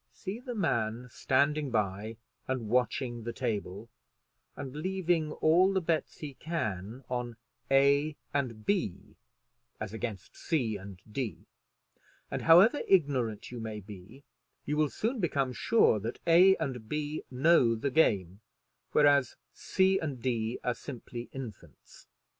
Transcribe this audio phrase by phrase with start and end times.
[0.13, 2.17] See the man standing by
[2.47, 3.87] and watching the table,
[4.55, 7.37] and leaving all the bets he can on
[7.69, 9.15] A and B
[9.79, 11.45] as against C and D;
[12.31, 14.23] and, however ignorant you may be,
[14.65, 18.41] you will soon become sure that A and B know the game,
[18.93, 22.07] whereas C and D are simply infants.